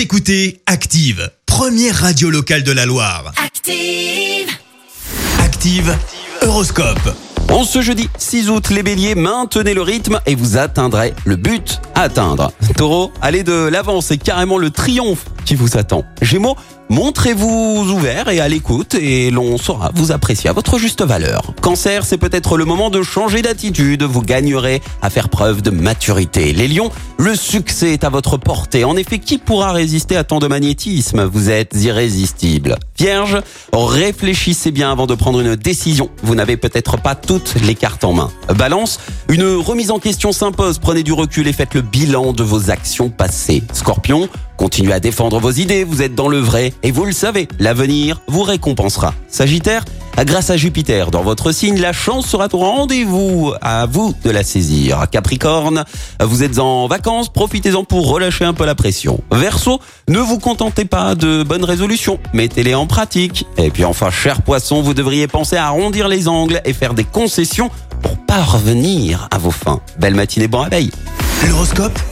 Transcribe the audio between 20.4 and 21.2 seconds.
à votre juste